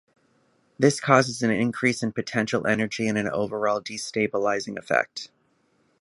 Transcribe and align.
This 0.79 0.99
causes 0.99 1.43
an 1.43 1.51
increase 1.51 2.01
in 2.01 2.11
potential 2.11 2.65
energy 2.65 3.07
and 3.07 3.19
an 3.19 3.29
overall 3.29 3.79
destabilizing 3.79 4.79
effect. 4.79 5.29